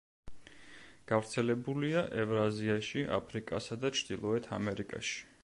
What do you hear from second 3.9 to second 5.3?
ჩრდილოეთ ამერიკაში.